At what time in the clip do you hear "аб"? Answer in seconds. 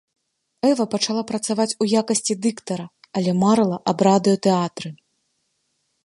3.93-3.99